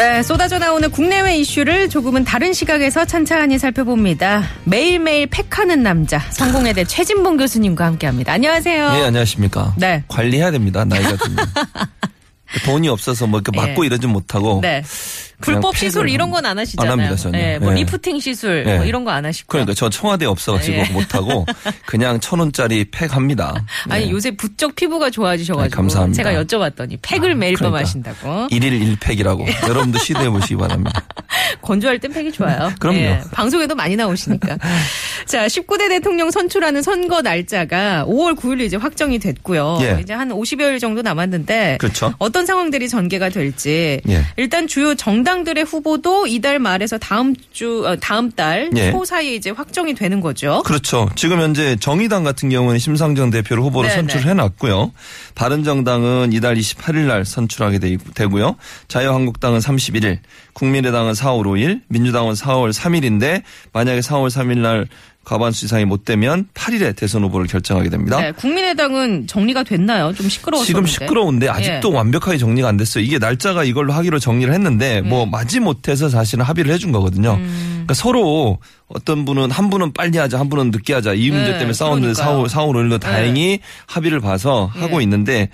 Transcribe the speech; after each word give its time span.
네, 0.00 0.22
쏟아져 0.22 0.58
나오는 0.58 0.90
국내외 0.90 1.36
이슈를 1.36 1.90
조금은 1.90 2.24
다른 2.24 2.54
시각에서 2.54 3.04
찬찬히 3.04 3.58
살펴봅니다. 3.58 4.44
매일매일 4.64 5.26
팩하는 5.26 5.82
남자, 5.82 6.18
성공회대 6.30 6.84
최진봉 6.84 7.36
교수님과 7.36 7.84
함께합니다. 7.84 8.32
안녕하세요. 8.32 8.92
네, 8.92 9.02
안녕하십니까. 9.02 9.74
네. 9.76 10.02
관리해야 10.08 10.52
됩니다, 10.52 10.86
나이가 10.86 11.16
들면. 11.16 11.44
돈이 12.64 12.88
없어서 12.88 13.26
뭐 13.26 13.40
이렇게 13.40 13.56
맞고 13.56 13.84
예. 13.84 13.86
이러진 13.86 14.10
못하고. 14.10 14.60
네. 14.62 14.82
불법 15.42 15.74
시술 15.74 16.10
이런 16.10 16.30
건 16.30 16.44
안 16.44 16.58
하시잖아요. 16.58 16.92
안 16.92 16.98
합니다, 16.98 17.16
전혀. 17.16 17.38
네, 17.38 17.58
뭐 17.58 17.72
예. 17.72 17.76
리프팅 17.76 18.20
시술 18.20 18.64
예. 18.66 18.76
뭐 18.76 18.84
이런 18.84 19.04
거 19.04 19.10
안 19.10 19.24
하시고. 19.24 19.46
그러니까 19.48 19.72
저 19.74 19.88
청와대 19.88 20.26
없어가지고 20.26 20.76
예. 20.76 20.84
못하고 20.92 21.46
그냥 21.86 22.20
천 22.20 22.40
원짜리 22.40 22.84
팩 22.90 23.14
합니다. 23.14 23.54
아니 23.88 24.04
네. 24.06 24.10
요새 24.10 24.30
부쩍 24.32 24.74
피부가 24.74 25.08
좋아지셔가지고 25.10 25.74
감사합니다. 25.76 26.22
제가 26.22 26.42
여쭤봤더니 26.44 26.98
팩을 27.00 27.34
매일 27.36 27.54
밤 27.54 27.70
그러니까. 27.70 27.80
하신다고 27.80 28.48
일일 28.50 28.74
일팩이라고 28.82 29.46
여러분도 29.68 29.98
시도해 29.98 30.28
보시기 30.28 30.56
바랍니다. 30.56 31.02
건조할 31.70 32.00
땐 32.00 32.12
팩이 32.12 32.32
좋아요. 32.32 32.68
예, 32.72 32.74
그럼요. 32.80 33.20
방송에도 33.30 33.76
많이 33.76 33.94
나오시니까. 33.94 34.58
자, 35.26 35.46
19대 35.46 35.88
대통령 35.88 36.32
선출하는 36.32 36.82
선거 36.82 37.22
날짜가 37.22 38.06
5월 38.08 38.36
9일 38.36 38.62
이제 38.62 38.76
확정이 38.76 39.20
됐고요. 39.20 39.78
예. 39.82 39.98
이제 40.02 40.12
한 40.12 40.30
50여일 40.30 40.80
정도 40.80 41.00
남았는데 41.02 41.76
그렇죠. 41.80 42.12
어떤 42.18 42.44
상황들이 42.44 42.88
전개가 42.88 43.28
될지 43.28 44.00
예. 44.08 44.24
일단 44.36 44.66
주요 44.66 44.96
정당들의 44.96 45.62
후보도 45.62 46.26
이달 46.26 46.58
말에서 46.58 46.98
다음 46.98 47.34
주 47.52 47.86
어, 47.86 47.94
다음 47.96 48.32
달초 48.32 48.76
예. 48.76 48.92
사이에 49.06 49.36
이제 49.36 49.50
확정이 49.50 49.94
되는 49.94 50.20
거죠. 50.20 50.62
그렇죠. 50.64 51.08
지금 51.14 51.40
현재 51.40 51.76
정의당 51.76 52.24
같은 52.24 52.48
경우는 52.48 52.80
심상정 52.80 53.30
대표를 53.30 53.62
후보로 53.62 53.86
네, 53.86 53.94
선출해 53.94 54.34
놨고요. 54.34 54.90
바른정당은 55.36 56.32
이달 56.32 56.56
28일 56.56 57.06
날 57.06 57.24
선출하게 57.24 57.78
되- 57.78 57.96
되고요. 58.14 58.56
자유한국당은 58.88 59.60
31일, 59.60 60.18
국민의당은 60.54 61.12
4월 61.12 61.44
5일, 61.44 61.59
민주당은 61.88 62.34
4월 62.34 62.72
3일인데 62.72 63.42
만약에 63.72 64.00
4월 64.00 64.28
3일 64.28 64.58
날 64.58 64.86
과반수 65.24 65.66
이상이 65.66 65.84
못 65.84 66.04
되면 66.04 66.46
8일에 66.54 66.96
대선 66.96 67.22
후보를 67.24 67.46
결정하게 67.46 67.90
됩니다. 67.90 68.20
네, 68.20 68.32
국민의당은 68.32 69.26
정리가 69.26 69.62
됐나요? 69.64 70.12
좀 70.14 70.28
시끄러웠는데. 70.28 70.66
지금 70.66 70.86
시끄러운데 70.86 71.48
아직도 71.48 71.92
예. 71.92 71.96
완벽하게 71.96 72.38
정리가 72.38 72.68
안 72.68 72.76
됐어요. 72.76 73.04
이게 73.04 73.18
날짜가 73.18 73.64
이걸로 73.64 73.92
하기로 73.92 74.18
정리를 74.18 74.52
했는데 74.52 75.02
뭐 75.02 75.24
음. 75.24 75.30
마지 75.30 75.60
못해서 75.60 76.08
사실은 76.08 76.44
합의를 76.44 76.72
해준 76.72 76.90
거거든요. 76.90 77.36
그러니까 77.36 77.94
서로 77.94 78.58
어떤 78.92 79.24
분은 79.24 79.50
한 79.50 79.70
분은 79.70 79.92
빨리 79.92 80.18
하자, 80.18 80.38
한 80.38 80.48
분은 80.48 80.70
늦게 80.72 80.94
하자 80.94 81.14
이 81.14 81.30
문제 81.30 81.52
네, 81.52 81.58
때문에 81.58 81.72
싸웠는데 81.72 82.14
그러니까요. 82.14 82.44
4월 82.44 82.48
4월 82.48 82.74
5일로 82.90 83.00
다행히 83.00 83.60
합의를 83.86 84.20
봐서 84.20 84.70
예. 84.76 84.80
하고 84.80 85.00
있는데 85.00 85.48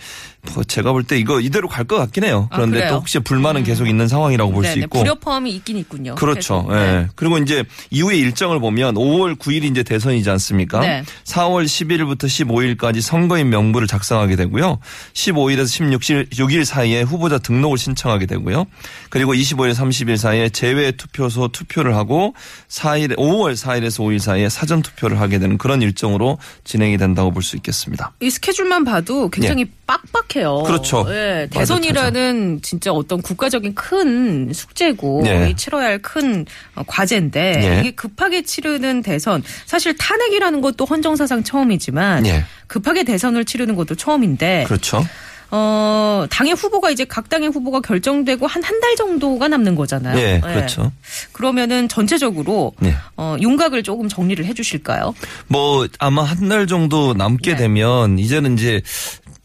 뭐 0.55 0.63
제가 0.63 0.93
볼 0.93 1.03
때 1.05 1.19
이거 1.19 1.41
이대로 1.41 1.69
갈 1.69 1.85
것 1.87 1.97
같긴 1.99 2.25
해요. 2.25 2.49
아, 2.51 2.57
그런데 2.57 2.79
그래요? 2.79 2.91
또 2.93 2.97
혹시 2.99 3.19
불만은 3.19 3.63
계속 3.65 3.89
있는 3.89 4.07
상황이라고 4.09 4.53
볼 4.53 4.65
수 4.65 4.79
있고. 4.79 5.01
불협화음이 5.01 5.51
있긴 5.57 5.77
있군요. 5.79 6.15
그렇죠. 6.15 6.65
그래서, 6.67 6.85
네. 6.85 6.93
예. 7.03 7.09
그리고 7.17 7.37
이제 7.39 7.65
이후의 7.91 8.19
일정을 8.21 8.59
보면 8.61 8.95
5월 8.95 9.37
9일이 9.39 9.65
이제 9.65 9.83
대선이지 9.83 10.29
않습니까? 10.31 10.81
네. 10.81 11.03
4월 11.25 11.65
11일부터 11.65 12.25
15일까지 12.27 13.01
선거인 13.01 13.51
명부를 13.51 13.87
작성하게 13.89 14.37
되고요. 14.37 14.79
15일에서 15.15 15.65
16일 15.99 16.31
6일 16.33 16.65
사이에 16.65 17.03
후보자 17.03 17.39
등록을 17.39 17.77
신청하게 17.77 18.27
되고요. 18.27 18.67
그리고 19.11 19.35
25일 19.35 19.75
30일 19.75 20.17
사이에 20.17 20.49
제외 20.49 20.93
투표소 20.93 21.49
투표를 21.49 21.97
하고 21.97 22.35
4일 22.69 23.19
5월 23.27 23.53
4일에서 23.55 24.01
5일 24.05 24.19
사이에 24.19 24.49
사전 24.49 24.83
투표를 24.83 25.21
하게 25.21 25.39
되는 25.39 25.59
그런 25.59 25.83
일정으로 25.83 26.39
진행이 26.65 26.97
된다고 26.99 27.31
볼 27.33 27.43
수 27.43 27.57
있겠습니다. 27.57 28.13
이 28.21 28.31
스케줄만 28.31 28.85
봐도 28.85 29.29
굉장히 29.29 29.71
빡빡해요. 29.87 30.63
예. 30.65 30.67
그렇죠. 30.67 31.07
예, 31.11 31.49
대선이라는 31.51 32.61
진짜 32.63 32.93
어떤 32.93 33.23
국가적인 33.23 33.75
큰 33.75 34.53
숙제고 34.53 35.23
예. 35.27 35.51
이 35.51 35.55
치러야 35.55 35.87
할 35.87 35.99
큰 36.03 36.45
과제인데 36.87 37.61
예. 37.63 37.81
이게 37.81 37.91
급하게 37.93 38.43
치르는 38.43 39.03
대선 39.03 39.43
사실 39.67 39.97
탄핵이라는 39.97 40.61
것도 40.61 40.85
헌정사상 40.85 41.43
처음이지만 41.45 42.27
예. 42.27 42.45
급하게 42.67 43.05
대선을 43.05 43.45
치르는 43.45 43.75
것도 43.77 43.95
처음인데 43.95 44.65
그렇죠. 44.67 45.05
어, 45.51 46.27
당의 46.31 46.55
후보가 46.55 46.91
이제 46.91 47.05
각 47.05 47.29
당의 47.29 47.49
후보가 47.51 47.81
결정되고 47.81 48.47
한 48.47 48.63
한 48.63 48.81
달 48.81 48.97
정도가 48.97 49.49
남는 49.49 49.75
거잖아요. 49.77 50.19
예, 50.19 50.41
그렇죠. 50.41 50.93
그러면은 51.33 51.89
전체적으로 51.89 52.73
예. 52.85 52.95
어, 53.17 53.37
윤곽을 53.41 53.83
조금 53.83 54.09
정리를 54.09 54.45
해 54.45 54.53
주실까요? 54.55 55.15
뭐 55.49 55.87
아마 55.99 56.23
한 56.25 56.49
달 56.49 56.67
정도 56.67 57.15
남게 57.15 57.53
네. 57.53 57.57
되면 57.57 58.19
이제는 58.19 58.55
이제 58.55 58.83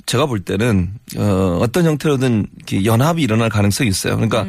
제가 0.05 0.25
볼 0.25 0.41
때는 0.41 0.89
어, 1.17 1.59
어떤 1.61 1.85
형태로든 1.85 2.47
연합이 2.85 3.21
일어날 3.21 3.49
가능성이 3.49 3.89
있어요. 3.89 4.15
그러니까 4.17 4.45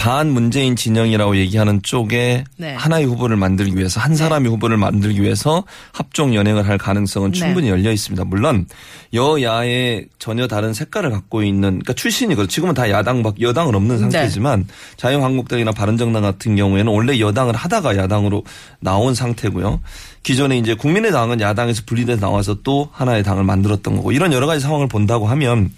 반 0.00 0.30
문재인 0.30 0.76
진영이라고 0.76 1.36
얘기하는 1.36 1.82
쪽에 1.82 2.44
음. 2.46 2.52
네. 2.56 2.74
하나의 2.74 3.04
후보를 3.04 3.36
만들기 3.36 3.76
위해서 3.76 4.00
한 4.00 4.16
사람의 4.16 4.50
후보를 4.50 4.78
만들기 4.78 5.20
위해서 5.20 5.62
합종 5.92 6.34
연행을 6.34 6.66
할 6.66 6.78
가능성은 6.78 7.32
네. 7.32 7.38
충분히 7.38 7.68
열려 7.68 7.92
있습니다. 7.92 8.24
물론 8.24 8.64
여야의 9.12 10.06
전혀 10.18 10.46
다른 10.46 10.72
색깔을 10.72 11.10
갖고 11.10 11.42
있는 11.42 11.60
그러니까 11.60 11.92
출신이거든요. 11.92 12.46
지금은 12.48 12.72
다 12.72 12.88
야당 12.88 13.22
밖 13.22 13.42
여당은 13.42 13.74
없는 13.74 13.96
네. 13.96 14.00
상태지만 14.00 14.68
자유한국당이나 14.96 15.72
바른정당 15.72 16.22
같은 16.22 16.56
경우에는 16.56 16.90
원래 16.90 17.20
여당을 17.20 17.54
하다가 17.54 17.98
야당으로 17.98 18.42
나온 18.78 19.14
상태고요. 19.14 19.80
기존에 20.22 20.56
이제 20.56 20.72
국민의당은 20.72 21.42
야당에서 21.42 21.82
분리돼서 21.84 22.22
나와서 22.22 22.56
또 22.62 22.88
하나의 22.92 23.22
당을 23.22 23.44
만들었던 23.44 23.96
거고 23.96 24.12
이런 24.12 24.32
여러 24.32 24.46
가지 24.46 24.62
상황을 24.62 24.88
본다고 24.88 25.26
하면 25.26 25.70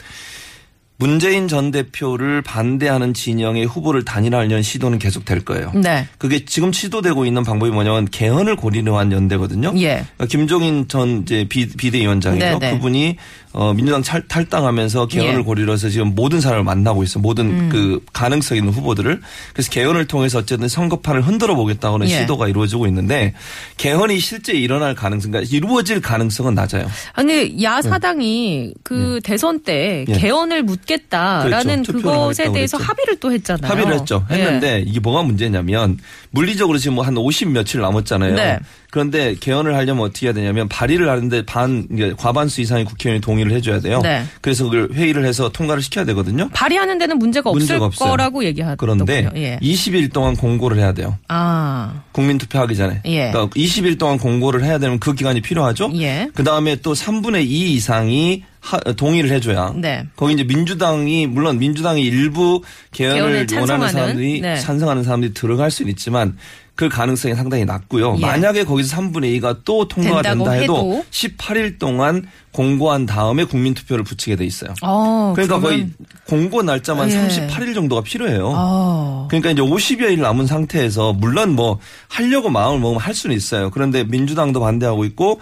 문재인 1.02 1.48
전 1.48 1.72
대표를 1.72 2.42
반대하는 2.42 3.12
진영의 3.12 3.66
후보를 3.66 4.04
단일화하려는 4.04 4.62
시도는 4.62 5.00
계속 5.00 5.24
될 5.24 5.44
거예요. 5.44 5.72
네. 5.74 6.06
그게 6.16 6.44
지금 6.44 6.72
시도되고 6.72 7.26
있는 7.26 7.42
방법이 7.42 7.72
뭐냐면 7.72 8.06
개헌을 8.08 8.54
고리로 8.54 8.96
한 8.96 9.10
연대거든요. 9.10 9.72
예. 9.78 10.04
그러니까 10.16 10.26
김종인 10.26 10.86
전 10.86 11.22
이제 11.22 11.44
비, 11.48 11.66
비대위원장이죠. 11.68 12.58
네네. 12.60 12.74
그분이 12.74 13.16
어, 13.52 13.74
민주당 13.74 14.02
탈, 14.02 14.26
탈당하면서 14.26 15.06
개헌을 15.06 15.32
예. 15.32 15.36
음. 15.36 15.44
고리로 15.44 15.72
해서 15.72 15.90
지금 15.90 16.14
모든 16.14 16.40
사람을 16.40 16.64
만나고 16.64 17.02
있어요. 17.02 17.20
모든 17.20 17.68
그 17.68 18.02
가능성 18.12 18.56
있는 18.56 18.72
후보들을. 18.72 19.20
그래서 19.52 19.70
개헌을 19.70 20.06
통해서 20.06 20.38
어쨌든 20.38 20.68
선거판을 20.68 21.22
흔들어 21.22 21.54
보겠다고는 21.54 22.08
예. 22.08 22.20
시도가 22.20 22.48
이루어지고 22.48 22.86
있는데 22.86 23.34
개헌이 23.76 24.18
실제 24.20 24.54
일어날 24.54 24.94
가능성, 24.94 25.32
이루어질 25.50 26.00
가능성은 26.00 26.54
낮아요. 26.54 26.90
아니 27.12 27.62
야사당이 27.62 28.74
그 28.82 29.20
대선 29.22 29.60
때 29.60 30.04
예. 30.08 30.12
개헌을 30.12 30.62
묻겠다라는 30.62 31.82
그렇죠. 31.82 31.92
그것에 31.92 32.52
대해서 32.52 32.78
그랬죠. 32.78 32.90
합의를 32.90 33.16
또 33.20 33.32
했잖아요. 33.32 33.70
합의를 33.70 33.94
했죠. 33.94 34.24
예. 34.30 34.34
했는데 34.34 34.82
이게 34.86 35.00
뭐가 35.00 35.22
문제냐면 35.22 35.98
물리적으로 36.32 36.78
지금 36.78 36.94
뭐 36.97 37.03
한 37.03 37.16
50 37.16 37.48
며칠 37.50 37.81
남았잖아요. 37.81 38.34
네. 38.34 38.59
그런데 38.91 39.34
개헌을 39.34 39.75
하려면 39.75 40.04
어떻게 40.04 40.26
해야 40.26 40.34
되냐면 40.34 40.69
발의를 40.69 41.09
하는데 41.09 41.44
반 41.47 41.87
과반수 42.16 42.60
이상의 42.60 42.84
국회의원이 42.84 43.20
동의를 43.20 43.53
해줘야 43.53 43.81
돼요. 43.81 44.00
네. 44.03 44.25
그래서 44.40 44.64
그걸 44.64 44.90
회의를 44.93 45.25
해서 45.25 45.49
통과를 45.50 45.82
시켜야 45.82 46.05
되거든요. 46.06 46.49
발의하는 46.52 46.99
데는 46.99 47.19
문제가 47.19 47.50
없을 47.50 47.58
문제가 47.58 47.84
없어요. 47.87 48.11
거라고 48.11 48.44
얘기하더군요. 48.44 49.05
그런데 49.05 49.29
예. 49.37 49.58
20일 49.62 50.12
동안 50.12 50.37
공고를 50.37 50.79
해야 50.79 50.93
돼요. 50.93 51.19
아, 51.29 52.02
국민 52.12 52.38
투표하기 52.38 52.76
전에. 52.76 53.00
예. 53.06 53.31
그러니까 53.31 53.55
20일 53.55 53.99
동안 53.99 54.19
공고를 54.19 54.62
해야 54.64 54.79
되면 54.79 54.99
그 54.99 55.14
기간이 55.14 55.40
필요하죠. 55.40 55.90
예. 55.96 56.29
그 56.34 56.44
다음에 56.44 56.76
또 56.76 56.93
3분의 56.93 57.44
2 57.44 57.75
이상이 57.75 58.44
하- 58.62 58.79
동의를 58.79 59.31
해줘야. 59.31 59.75
네. 59.76 60.06
거기 60.17 60.35
이제 60.35 60.44
민주당이 60.44 61.26
물론 61.26 61.59
민주당이 61.59 62.00
일부 62.00 62.62
개헌을 62.93 63.47
원하는 63.59 63.88
사람들이 63.88 64.41
네. 64.41 64.56
찬성하는 64.56 65.03
사람들이 65.03 65.35
들어갈 65.35 65.70
수는 65.70 65.91
있지만 65.91 66.37
그 66.75 66.88
가능성이 66.88 67.35
상당히 67.35 67.64
낮고요. 67.67 68.17
예. 68.19 68.20
만약에 68.20 68.64
거기서 68.64 68.97
3분의 68.97 69.38
2가 69.41 69.59
또 69.64 69.87
통과가 69.88 70.23
된다 70.23 70.53
해도, 70.53 70.76
해도? 70.76 71.05
18일 71.11 71.79
동안 71.79 72.26
공고한 72.53 73.05
다음에 73.05 73.44
국민 73.44 73.75
투표를 73.75 74.05
붙이게 74.05 74.37
돼 74.37 74.47
있어요. 74.47 74.73
어, 74.81 75.32
그러니까 75.35 75.61
거의 75.61 75.88
공고 76.26 76.62
날짜만 76.62 77.11
예. 77.11 77.29
38일 77.29 77.75
정도가 77.75 78.03
필요해요. 78.03 78.53
어. 78.56 79.26
그러니까 79.29 79.50
이제 79.50 79.61
50여일 79.61 80.20
남은 80.20 80.47
상태에서 80.47 81.12
물론 81.12 81.50
뭐 81.50 81.79
하려고 82.08 82.49
마음을 82.49 82.81
먹으면 82.81 83.00
할 83.00 83.12
수는 83.12 83.37
있어요. 83.37 83.70
그런데 83.70 84.05
민주당도 84.05 84.61
반대하고 84.61 85.05
있고 85.05 85.41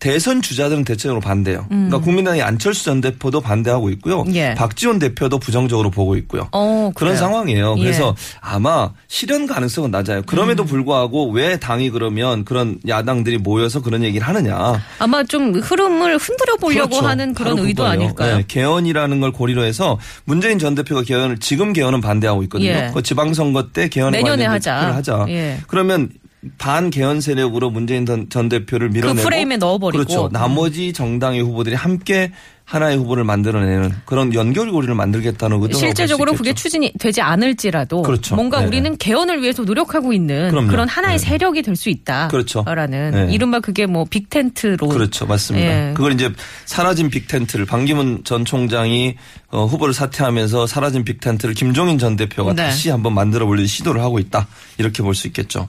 대선 0.00 0.40
주자들은 0.40 0.84
대체적으로 0.84 1.20
반대요. 1.20 1.66
그러니까 1.68 1.98
국민당의 1.98 2.42
안철수 2.42 2.84
전 2.84 3.00
대표도 3.02 3.42
반대하고 3.42 3.90
있고요. 3.90 4.22
음. 4.22 4.34
예. 4.34 4.54
박지원 4.54 4.98
대표도 4.98 5.38
부정적으로 5.38 5.90
보고 5.90 6.16
있고요. 6.16 6.48
어, 6.52 6.90
그런? 6.94 7.16
상황이에요. 7.16 7.76
예. 7.78 7.82
그래서 7.82 8.16
아마 8.40 8.90
실현 9.08 9.46
가능성은 9.46 9.90
낮아요. 9.90 10.18
음. 10.18 10.22
그럼에도 10.26 10.64
불구하고 10.64 11.30
왜 11.30 11.58
당이 11.58 11.90
그러면 11.90 12.44
그런 12.46 12.78
야당들이 12.88 13.38
모여서 13.38 13.82
그런 13.82 14.02
얘기를 14.02 14.26
하느냐. 14.26 14.80
아마 14.98 15.22
좀 15.22 15.54
흐름을 15.54 16.16
흔들어 16.16 16.56
보려고 16.56 16.88
그렇죠. 16.88 17.06
하는 17.06 17.34
그런 17.34 17.58
의도 17.58 17.82
그거예요. 17.82 17.92
아닐까요? 17.92 18.36
네, 18.38 18.44
개헌이라는 18.48 19.20
걸 19.20 19.32
고리로 19.32 19.64
해서 19.64 19.98
문재인 20.24 20.58
전 20.58 20.74
대표가 20.74 21.02
개헌을 21.02 21.38
지금 21.38 21.74
개헌은 21.74 22.00
반대하고 22.00 22.42
있거든요. 22.44 22.70
예. 22.70 22.90
그 22.94 23.02
지방선거 23.02 23.68
때 23.72 23.88
개헌에 23.88 24.16
내년에 24.18 24.46
관련된 24.46 24.50
하자. 24.50 24.94
하자. 24.94 25.26
예. 25.28 25.58
그러면 25.66 26.08
반 26.56 26.88
개헌 26.90 27.20
세력으로 27.20 27.70
문재인 27.70 28.06
전- 28.06 28.30
전 28.30 28.48
대표를 28.48 28.88
밀어내고 28.90 29.16
그 29.18 29.22
프레임에 29.24 29.56
넣어버리고. 29.58 30.02
그렇죠. 30.04 30.28
나머지 30.32 30.92
정당의 30.92 31.42
후보들이 31.42 31.74
함께 31.74 32.32
하나의 32.64 32.96
후보를 32.98 33.24
만들어내는 33.24 33.90
그런 34.06 34.32
연결고리를 34.32 34.94
만들겠다는 34.94 35.60
의도가 35.60 35.76
실제적으로 35.78 36.34
그게 36.34 36.54
추진이 36.54 36.92
되지 37.00 37.20
않을지라도 37.20 38.02
그렇죠. 38.02 38.36
뭔가 38.36 38.60
네. 38.60 38.66
우리는 38.68 38.96
개헌을 38.96 39.42
위해서 39.42 39.64
노력하고 39.64 40.12
있는 40.12 40.50
그럼요. 40.50 40.68
그런 40.68 40.88
하나의 40.88 41.18
네. 41.18 41.24
세력이 41.26 41.62
될 41.62 41.74
수 41.74 41.88
있다라는 41.90 42.28
그렇죠. 42.30 42.64
네. 42.64 43.28
이른바 43.32 43.58
그게 43.60 43.86
뭐 43.86 44.04
빅텐트로 44.08 44.86
그렇죠. 44.88 45.26
맞습니다. 45.26 45.90
예. 45.90 45.94
그걸 45.94 46.12
이제 46.12 46.30
사라진 46.64 47.10
빅텐트를 47.10 47.66
방기문 47.66 48.22
전 48.24 48.44
총장이 48.44 49.16
어, 49.52 49.66
후보를 49.66 49.92
사퇴하면서 49.92 50.66
사라진 50.68 51.02
빅텐트를 51.04 51.54
김종인 51.54 51.98
전 51.98 52.14
대표가 52.16 52.52
네. 52.54 52.64
다시 52.66 52.88
한번 52.88 53.14
만들어 53.14 53.46
볼려 53.46 53.66
시도를 53.66 54.00
하고 54.00 54.18
있다. 54.20 54.46
이렇게 54.78 55.02
볼 55.02 55.14
수 55.14 55.26
있겠죠. 55.26 55.68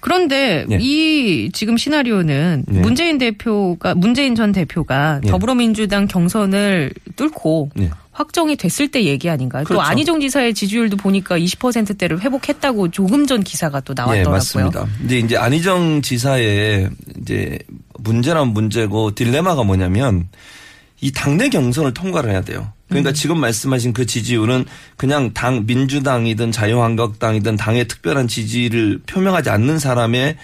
그런데 0.00 0.66
예. 0.70 0.78
이 0.80 1.50
지금 1.52 1.76
시나리오는 1.76 2.64
네. 2.66 2.80
문재인 2.80 3.18
대표가 3.18 3.94
문재인 3.94 4.34
전 4.34 4.50
대표가 4.52 5.20
예. 5.24 5.28
더불어민주당 5.30 6.08
경선을 6.08 6.92
뚫고 7.16 7.70
네. 7.76 7.90
확정이 8.10 8.56
됐을 8.56 8.88
때 8.88 9.04
얘기 9.04 9.30
아닌가요? 9.30 9.62
또 9.62 9.68
그렇죠. 9.68 9.82
안희정 9.82 10.20
지사의 10.20 10.52
지지율도 10.52 10.96
보니까 10.96 11.38
20%대를 11.38 12.20
회복했다고 12.20 12.90
조금 12.90 13.26
전 13.26 13.42
기사가 13.44 13.80
또 13.80 13.92
예, 13.92 14.02
나왔더라고요. 14.02 14.32
맞습니다. 14.32 14.86
이제 15.04 15.18
이제 15.20 15.36
안희정 15.36 16.02
지사의 16.02 16.90
이제 17.22 17.58
문제란 18.00 18.48
문제고 18.48 19.14
딜레마가 19.14 19.62
뭐냐면 19.62 20.28
이 21.00 21.12
당내 21.12 21.48
경선을 21.48 21.94
통과를 21.94 22.30
해야 22.32 22.40
돼요. 22.42 22.72
그러니까 22.90 23.12
지금 23.12 23.40
말씀하신 23.40 23.92
그 23.92 24.04
지지율은 24.04 24.66
그냥 24.96 25.32
당 25.32 25.64
민주당이든 25.64 26.52
자유한국당이든 26.52 27.56
당의 27.56 27.88
특별한 27.88 28.28
지지를 28.28 29.00
표명하지 29.06 29.48
않는 29.48 29.78
사람의 29.78 30.36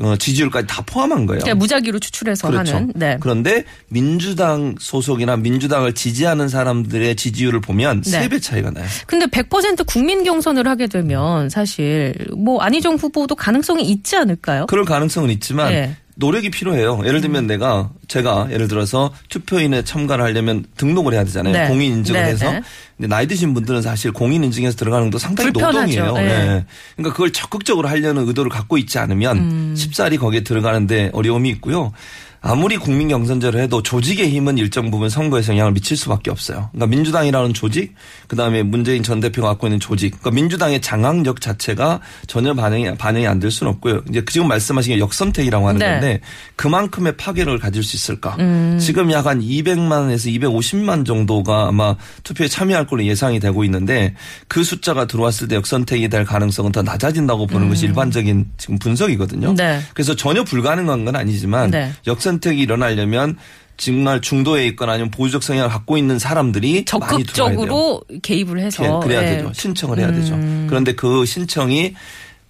어, 0.00 0.14
지지율까지 0.14 0.66
다 0.66 0.82
포함한 0.84 1.24
거예요. 1.24 1.40
그러니까 1.40 1.54
무작위로 1.54 1.98
추출해서 1.98 2.50
그렇죠. 2.50 2.74
하는. 2.74 2.92
네. 2.94 3.16
그런데 3.18 3.64
민주당 3.88 4.74
소속이나 4.78 5.38
민주당을 5.38 5.94
지지하는 5.94 6.48
사람들의 6.48 7.16
지지율을 7.16 7.60
보면 7.62 8.02
네. 8.02 8.10
세배 8.10 8.40
차이가 8.40 8.70
나요. 8.70 8.84
근데 9.06 9.24
100% 9.26 9.86
국민 9.86 10.22
경선을 10.22 10.68
하게 10.68 10.86
되면 10.86 11.48
사실 11.48 12.14
뭐 12.36 12.60
안희정 12.60 12.96
후보도 12.96 13.34
가능성이 13.36 13.84
있지 13.84 14.16
않을까요? 14.16 14.66
그럴 14.66 14.84
가능성은 14.84 15.30
있지만 15.30 15.72
네. 15.72 15.96
노력이 16.18 16.50
필요해요. 16.50 17.02
예를 17.04 17.20
들면 17.20 17.44
음. 17.44 17.46
내가 17.46 17.90
제가 18.08 18.48
예를 18.50 18.68
들어서 18.68 19.12
투표인에 19.28 19.84
참가를 19.84 20.24
하려면 20.24 20.64
등록을 20.76 21.12
해야 21.12 21.24
되잖아요. 21.24 21.52
네. 21.52 21.68
공인 21.68 21.92
인증을 21.92 22.22
네, 22.22 22.28
해서. 22.28 22.50
네. 22.50 22.62
근데 22.96 23.08
나이 23.08 23.26
드신 23.26 23.52
분들은 23.52 23.82
사실 23.82 24.12
공인 24.12 24.42
인증해서 24.42 24.76
들어가는 24.76 25.10
것도 25.10 25.18
상당히 25.18 25.52
불편하죠. 25.52 25.78
노동이에요. 25.78 26.12
네. 26.14 26.22
네. 26.22 26.64
그러니까 26.96 27.12
그걸 27.12 27.32
적극적으로 27.32 27.88
하려는 27.88 28.26
의도를 28.26 28.50
갖고 28.50 28.78
있지 28.78 28.98
않으면 28.98 29.38
음. 29.38 29.74
쉽사리 29.76 30.16
거기에 30.16 30.40
들어가는데 30.40 31.10
어려움이 31.12 31.50
있고요. 31.50 31.92
아무리 32.40 32.76
국민 32.76 33.08
경선제를 33.08 33.60
해도 33.60 33.82
조직의 33.82 34.30
힘은 34.30 34.58
일정 34.58 34.90
부분 34.90 35.08
선거에서 35.08 35.52
영향을 35.52 35.72
미칠 35.72 35.96
수밖에 35.96 36.30
없어요. 36.30 36.70
그러니까 36.72 36.86
민주당이라는 36.96 37.54
조직, 37.54 37.94
그 38.26 38.36
다음에 38.36 38.62
문재인 38.62 39.02
전 39.02 39.20
대표가 39.20 39.48
갖고 39.48 39.66
있는 39.66 39.78
조직, 39.80 40.10
그러니까 40.10 40.30
민주당의 40.30 40.80
장악력 40.80 41.40
자체가 41.40 42.00
전혀 42.26 42.54
반영이 42.54 42.96
반영이 42.96 43.26
안 43.26 43.36
될 43.36 43.50
수는 43.50 43.70
없고요. 43.74 44.00
이제 44.08 44.24
지금 44.30 44.48
말씀하신 44.48 44.94
게 44.94 44.98
역선택이라고 44.98 45.68
하는 45.68 45.78
네. 45.78 45.86
건데 45.90 46.20
그만큼의 46.56 47.16
파괴력을 47.18 47.58
가질 47.58 47.82
수 47.82 47.96
있을까? 47.96 48.34
음. 48.38 48.78
지금 48.80 49.12
약 49.12 49.26
한 49.26 49.40
200만에서 49.40 50.32
250만 50.40 51.04
정도가 51.04 51.68
아마 51.68 51.96
투표에 52.22 52.48
참여할 52.48 52.86
걸로 52.86 53.04
예상이 53.04 53.40
되고 53.40 53.64
있는데 53.64 54.14
그 54.48 54.62
숫자가 54.64 55.06
들어왔을 55.06 55.48
때 55.48 55.56
역선택이 55.56 56.08
될 56.08 56.24
가능성은 56.24 56.72
더 56.72 56.82
낮아진다고 56.82 57.46
보는 57.46 57.68
것이 57.68 57.86
일반적인 57.86 58.46
지금 58.56 58.78
분석이거든요. 58.78 59.50
음. 59.50 59.54
네. 59.56 59.80
그래서 59.94 60.14
전혀 60.14 60.44
불가능한 60.44 61.04
건 61.04 61.16
아니지만 61.16 61.70
네. 61.70 61.92
역선 62.06 62.25
택이 62.40 62.60
일어나려면 62.62 63.36
정말 63.76 64.20
중도에 64.20 64.66
있거나 64.68 64.92
아니면 64.92 65.10
보수적 65.10 65.42
성향을 65.42 65.68
갖고 65.70 65.96
있는 65.98 66.18
사람들이. 66.18 66.84
적극적으로 66.86 68.02
개입을 68.22 68.58
해서 68.60 68.84
예, 68.84 69.04
그래야 69.06 69.22
예. 69.22 69.36
되죠. 69.36 69.52
신청을 69.54 69.98
해야 69.98 70.10
되죠. 70.12 70.38
그런데 70.68 70.94
그 70.94 71.24
신청이 71.26 71.94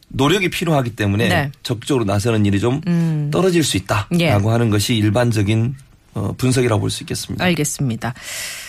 노력이 0.08 0.50
필요하기 0.50 0.90
때문에 0.96 1.28
네. 1.28 1.50
적극적으로 1.62 2.04
나서는 2.04 2.46
일이 2.46 2.60
좀 2.60 2.80
떨어질 3.32 3.64
수 3.64 3.76
있다라고 3.76 4.20
예. 4.20 4.30
하는 4.30 4.70
것이 4.70 4.94
일반적인 4.96 5.74
어, 6.14 6.32
분석이라고 6.38 6.80
볼 6.80 6.90
수 6.90 7.02
있겠습니다. 7.02 7.44
알겠습니다. 7.44 8.14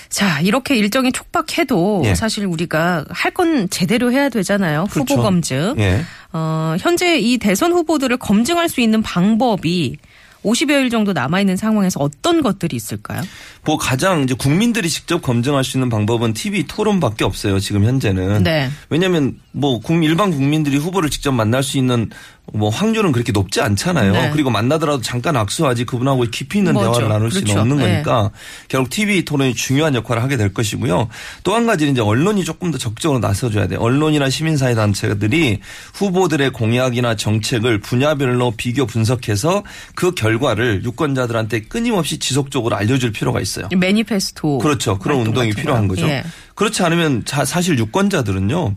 자, 0.09 0.39
이렇게 0.41 0.75
일정이 0.75 1.11
촉박해도 1.11 2.01
예. 2.05 2.15
사실 2.15 2.45
우리가 2.45 3.05
할 3.09 3.31
건 3.33 3.69
제대로 3.69 4.11
해야 4.11 4.29
되잖아요. 4.29 4.87
후보 4.89 5.05
그렇죠. 5.05 5.21
검증. 5.21 5.75
예. 5.77 6.01
어, 6.33 6.75
현재 6.79 7.19
이 7.19 7.37
대선 7.37 7.71
후보들을 7.71 8.17
검증할 8.17 8.67
수 8.67 8.81
있는 8.81 9.01
방법이 9.03 9.97
50여일 10.43 10.91
정도 10.91 11.13
남아있는 11.13 11.57
상황에서 11.57 11.99
어떤 11.99 12.41
것들이 12.41 12.75
있을까요? 12.75 13.21
뭐 13.63 13.77
가장 13.77 14.23
이제 14.23 14.33
국민들이 14.33 14.89
직접 14.89 15.21
검증할 15.21 15.63
수 15.63 15.77
있는 15.77 15.89
방법은 15.89 16.33
TV 16.33 16.67
토론밖에 16.67 17.23
없어요. 17.23 17.59
지금 17.59 17.83
현재는. 17.83 18.43
네. 18.43 18.69
왜냐하면 18.89 19.39
뭐 19.51 19.79
국민 19.79 20.09
일반 20.09 20.31
국민들이 20.31 20.77
후보를 20.77 21.09
직접 21.09 21.31
만날 21.31 21.63
수 21.63 21.77
있는 21.77 22.09
뭐 22.53 22.69
확률은 22.69 23.11
그렇게 23.11 23.31
높지 23.33 23.59
않잖아요. 23.59 24.13
네. 24.13 24.29
그리고 24.31 24.49
만나더라도 24.49 25.01
잠깐 25.01 25.35
악수하지 25.35 25.83
그분하고 25.85 26.23
깊이 26.31 26.59
있는 26.59 26.73
뭐죠. 26.73 26.91
대화를 26.91 27.09
나눌 27.09 27.29
그렇죠. 27.29 27.45
수는 27.47 27.61
없는 27.61 27.77
네. 27.77 27.83
거니까 27.91 28.31
결국 28.69 28.89
TV 28.89 29.25
토론이 29.25 29.53
중요한 29.53 29.93
역할을 29.95 30.23
하게 30.23 30.37
될 30.37 30.53
것이고요. 30.53 31.09
또 31.43 31.53
한 31.55 31.65
가지는 31.67 31.91
이제 31.93 32.01
언론이 32.01 32.45
조금 32.45 32.71
더 32.71 32.77
적극적으로 32.77 33.19
나서줘야 33.19 33.67
돼요. 33.67 33.79
언론이나 33.81 34.29
시민사회 34.29 34.75
단체들이 34.75 35.59
후보들의 35.95 36.51
공약이나 36.51 37.15
정책을 37.15 37.79
분야별로 37.81 38.51
비교 38.55 38.85
분석해서 38.85 39.63
그 39.95 40.11
결과를 40.13 40.83
유권자들한테 40.85 41.61
끊임없이 41.63 42.17
지속적으로 42.17 42.75
알려줄 42.77 43.11
필요가 43.11 43.41
있어요. 43.41 43.67
매니페스토. 43.75 44.59
그렇죠. 44.59 44.97
그런 44.99 45.19
운동이 45.21 45.51
필요한. 45.51 45.87
거죠. 45.87 46.07
예. 46.07 46.23
그렇지 46.55 46.81
않으면 46.83 47.23
자- 47.25 47.43
사실 47.45 47.77
유권자들은요. 47.77 48.75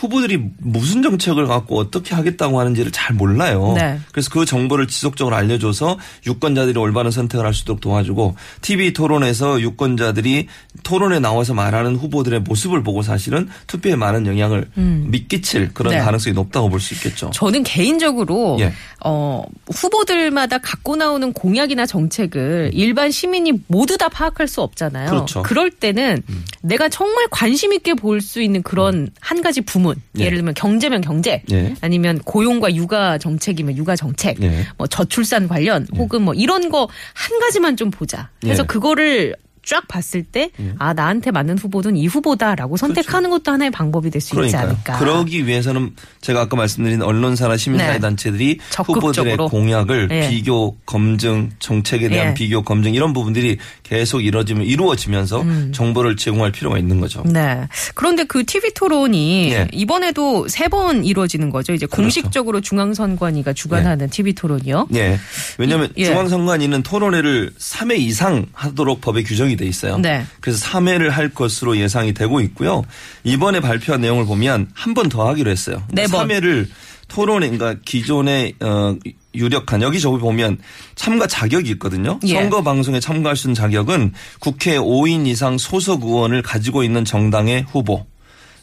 후보들이 0.00 0.42
무슨 0.58 1.02
정책을 1.02 1.46
갖고 1.46 1.78
어떻게 1.78 2.14
하겠다고 2.14 2.58
하는지를 2.58 2.90
잘 2.90 3.14
몰라요. 3.14 3.74
네. 3.76 4.00
그래서 4.12 4.30
그 4.30 4.46
정보를 4.46 4.86
지속적으로 4.86 5.36
알려줘서 5.36 5.98
유권자들이 6.26 6.78
올바른 6.78 7.10
선택을 7.10 7.44
할 7.44 7.50
수 7.52 7.62
있도록 7.64 7.80
도와주고 7.80 8.36
TV 8.62 8.92
토론에서 8.92 9.60
유권자들이 9.60 10.46
토론에 10.84 11.18
나와서 11.18 11.52
말하는 11.52 11.96
후보들의 11.96 12.40
모습을 12.40 12.82
보고 12.82 13.02
사실은 13.02 13.48
투표에 13.66 13.96
많은 13.96 14.26
영향을 14.26 14.70
미끼칠 14.74 15.72
그런 15.74 15.92
네. 15.94 16.00
가능성이 16.00 16.32
높다고 16.34 16.68
볼 16.70 16.80
수 16.80 16.94
있겠죠. 16.94 17.30
저는 17.34 17.62
개인적으로 17.64 18.56
예. 18.60 18.72
어, 19.04 19.44
후보들마다 19.70 20.58
갖고 20.58 20.96
나오는 20.96 21.32
공약이나 21.32 21.84
정책을 21.86 22.70
일반 22.72 23.10
시민이 23.10 23.52
모두 23.66 23.98
다 23.98 24.08
파악할 24.08 24.48
수 24.48 24.62
없잖아요. 24.62 25.10
그렇죠. 25.10 25.42
럴 25.50 25.70
때는 25.70 26.22
내가 26.62 26.88
정말 26.88 27.26
관심 27.30 27.72
있게 27.74 27.94
볼 27.94 28.20
수 28.20 28.40
있는 28.40 28.62
그런 28.62 29.08
한 29.20 29.42
가지 29.42 29.60
부문. 29.60 29.89
예. 30.18 30.24
예를 30.24 30.38
들면 30.38 30.54
경제면 30.54 31.00
경제, 31.00 31.42
예. 31.52 31.74
아니면 31.80 32.18
고용과 32.20 32.74
육아 32.74 33.18
정책이면 33.18 33.76
육아 33.76 33.96
정책, 33.96 34.42
예. 34.42 34.66
뭐 34.76 34.86
저출산 34.86 35.48
관련 35.48 35.86
혹은 35.96 36.22
뭐 36.22 36.34
이런 36.34 36.68
거 36.70 36.88
한 37.14 37.38
가지만 37.40 37.76
좀 37.76 37.90
보자. 37.90 38.30
해서 38.44 38.62
예. 38.62 38.66
그거를 38.66 39.34
쫙 39.64 39.86
봤을 39.88 40.22
때, 40.22 40.50
아, 40.78 40.92
나한테 40.94 41.30
맞는 41.30 41.58
후보는 41.58 41.96
이 41.96 42.06
후보다라고 42.06 42.76
선택하는 42.76 43.30
것도 43.30 43.52
하나의 43.52 43.70
방법이 43.70 44.10
될 44.10 44.20
수 44.20 44.28
있지 44.28 44.52
그렇죠. 44.52 44.58
않을까. 44.58 44.98
그러기 44.98 45.46
위해서는 45.46 45.94
제가 46.20 46.42
아까 46.42 46.56
말씀드린 46.56 47.02
언론사나 47.02 47.56
시민사회 47.56 47.92
네. 47.94 47.98
단체들이 47.98 48.58
적극적으로. 48.70 49.08
후보들의 49.12 49.36
공약을 49.48 50.08
예. 50.10 50.28
비교 50.28 50.76
검증, 50.86 51.50
정책에 51.58 52.08
대한 52.08 52.30
예. 52.30 52.34
비교 52.34 52.62
검증 52.62 52.94
이런 52.94 53.12
부분들이 53.12 53.58
계속 53.82 54.20
이루어지면 54.24 54.64
이루어지면서 54.66 55.44
정보를 55.72 56.16
제공할 56.16 56.52
필요가 56.52 56.78
있는 56.78 57.00
거죠. 57.00 57.22
네. 57.26 57.66
그런데 57.94 58.24
그 58.24 58.44
TV 58.44 58.72
토론이 58.74 59.52
예. 59.52 59.68
이번에도 59.72 60.48
세 60.48 60.68
번 60.70 61.04
이루어지는 61.04 61.50
거죠. 61.50 61.72
이제 61.72 61.84
공식적으로 61.86 62.60
중앙선관위가 62.60 63.54
주관하는 63.54 64.08
TV 64.08 64.34
토론이요. 64.34 64.86
예. 64.94 65.18
왜냐하면 65.58 65.88
예. 65.96 66.04
중앙선관위는 66.04 66.82
토론회를 66.84 67.50
3회 67.58 67.98
이상 67.98 68.46
하도록 68.52 69.00
법에 69.00 69.22
규정이 69.24 69.49
돼 69.56 69.66
있어요. 69.66 69.98
네. 69.98 70.24
그래서 70.40 70.64
3회를 70.66 71.10
할 71.10 71.28
것으로 71.30 71.76
예상이 71.76 72.12
되고 72.14 72.40
있고요. 72.40 72.82
이번에 73.24 73.60
발표한 73.60 74.00
내용을 74.00 74.26
보면 74.26 74.68
한 74.74 74.94
번 74.94 75.08
더 75.08 75.28
하기로 75.28 75.50
했어요. 75.50 75.82
네 75.92 76.06
번. 76.06 76.28
3회를 76.28 76.68
토론에 77.08 77.48
그러니까 77.50 77.80
기존의 77.84 78.54
어 78.60 78.96
유력한 79.34 79.82
여기 79.82 80.00
저기 80.00 80.18
보면 80.18 80.58
참가 80.94 81.26
자격이 81.26 81.70
있거든요. 81.72 82.18
예. 82.24 82.34
선거 82.34 82.62
방송에 82.62 83.00
참가할 83.00 83.36
수 83.36 83.46
있는 83.48 83.54
자격은 83.54 84.12
국회 84.40 84.76
5인 84.78 85.26
이상 85.26 85.58
소속 85.58 86.04
의원을 86.04 86.42
가지고 86.42 86.82
있는 86.84 87.04
정당의 87.04 87.64
후보 87.68 88.06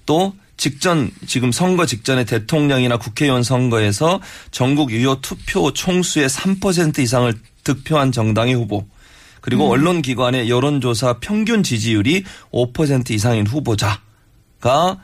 또 0.06 0.34
직전 0.58 1.12
지금 1.28 1.52
선거 1.52 1.86
직전에 1.86 2.24
대통령이나 2.26 2.98
국회의원 2.98 3.44
선거에서 3.44 4.20
전국 4.52 4.92
유효 4.92 5.20
투표 5.22 5.72
총수의 5.72 6.30
3% 6.30 7.00
이상을 7.00 7.34
득표한 7.64 8.12
정당의 8.12 8.56
후보 8.56 8.86
그리고 9.42 9.68
음. 9.68 9.72
언론기관의 9.72 10.50
여론조사 10.50 11.20
평균 11.20 11.64
지지율이 11.64 12.24
5% 12.52 13.12
이상인 13.12 13.48
후보자가 13.48 15.00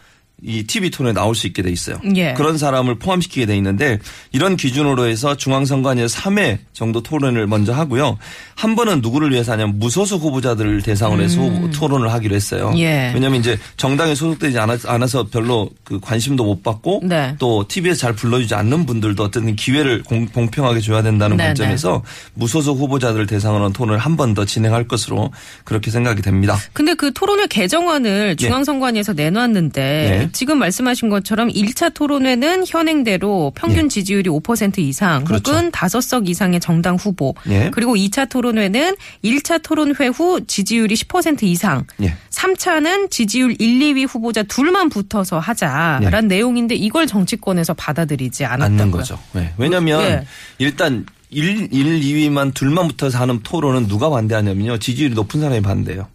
이 0.45 0.63
TV 0.63 0.89
토론에 0.89 1.13
나올 1.13 1.35
수 1.35 1.47
있게 1.47 1.61
돼 1.61 1.71
있어요. 1.71 1.97
예. 2.15 2.33
그런 2.33 2.57
사람을 2.57 2.99
포함시키게 2.99 3.45
돼 3.45 3.55
있는데 3.57 3.99
이런 4.31 4.57
기준으로 4.57 5.07
해서 5.07 5.35
중앙선관위에서 5.37 6.19
3회 6.19 6.57
정도 6.73 7.01
토론을 7.01 7.47
먼저 7.47 7.73
하고요. 7.73 8.17
한 8.55 8.75
번은 8.75 9.01
누구를 9.01 9.31
위해서 9.31 9.53
하냐면 9.53 9.79
무소속 9.79 10.21
후보자들을 10.23 10.81
대상으로 10.81 11.23
해서 11.23 11.39
후보 11.41 11.69
토론을 11.71 12.11
하기로 12.11 12.35
했어요. 12.35 12.69
음. 12.73 12.77
예. 12.79 13.11
왜냐하면 13.13 13.39
이제 13.39 13.57
정당에 13.77 14.15
소속되지 14.15 14.57
않아- 14.57 14.87
않아서 14.89 15.23
별로 15.27 15.69
그 15.83 15.99
관심도 15.99 16.43
못 16.43 16.63
받고 16.63 17.01
네. 17.03 17.35
또 17.39 17.65
TV에서 17.67 17.99
잘 17.99 18.13
불러주지 18.13 18.55
않는 18.55 18.85
분들도 18.85 19.23
어떤 19.23 19.55
기회를 19.55 20.03
공, 20.03 20.25
공평하게 20.27 20.79
줘야 20.81 21.01
된다는 21.01 21.37
네, 21.37 21.45
관점에서 21.45 22.03
무소속 22.33 22.79
후보자들을 22.79 23.25
대상으로 23.27 23.65
한 23.65 23.73
토론을 23.73 23.99
한 23.99 24.13
번 24.17 24.33
더 24.33 24.45
진행할 24.45 24.87
것으로 24.87 25.31
그렇게 25.63 25.91
생각이 25.91 26.21
됩니다. 26.23 26.57
근데 26.73 26.93
그 26.95 27.11
토론회 27.13 27.45
개정안을 27.47 28.35
중앙선관위에서 28.37 29.13
내놨는데 29.13 29.81
네. 29.81 30.29
지금 30.33 30.59
말씀하신 30.59 31.09
것처럼 31.09 31.49
1차 31.49 31.93
토론회는 31.93 32.65
현행대로 32.67 33.51
평균 33.55 33.85
예. 33.85 33.87
지지율이 33.87 34.29
5% 34.29 34.79
이상 34.79 35.23
그렇죠. 35.23 35.51
혹은 35.51 35.71
5석 35.71 36.27
이상의 36.27 36.59
정당 36.59 36.95
후보 36.95 37.35
예. 37.47 37.69
그리고 37.71 37.95
2차 37.95 38.29
토론회는 38.29 38.95
1차 39.23 39.61
토론회 39.63 40.07
후 40.07 40.45
지지율이 40.45 40.95
10% 40.95 41.43
이상 41.43 41.85
예. 42.01 42.15
3차는 42.29 43.09
지지율 43.11 43.55
1, 43.57 43.79
2위 43.79 44.07
후보자 44.09 44.43
둘만 44.43 44.89
붙어서 44.89 45.39
하자라는 45.39 46.27
내용인데 46.27 46.75
이걸 46.75 47.07
정치권에서 47.07 47.73
받아들이지 47.75 48.45
않았던 48.45 48.87
예. 48.87 48.91
거죠. 48.91 49.19
네. 49.33 49.53
왜냐하면 49.57 50.01
예. 50.01 50.25
일단 50.57 51.05
1, 51.29 51.69
1, 51.71 51.99
2위만 52.01 52.53
둘만 52.53 52.87
붙어서 52.89 53.17
하는 53.19 53.39
토론은 53.43 53.87
누가 53.87 54.09
반대하냐면요. 54.09 54.77
지지율이 54.79 55.13
높은 55.15 55.41
사람이 55.41 55.61
반대해요. 55.61 56.07